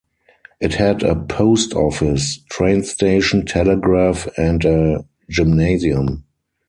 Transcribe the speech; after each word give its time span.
It 0.59 0.73
had 0.73 1.03
a 1.03 1.13
post 1.15 1.75
office, 1.75 2.43
train 2.49 2.83
station, 2.85 3.45
telegraph 3.45 4.27
and 4.35 4.65
a 4.65 5.05
gymnasium. 5.29 6.23